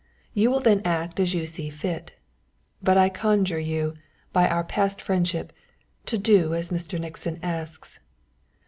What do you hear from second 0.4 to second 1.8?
will then act as you see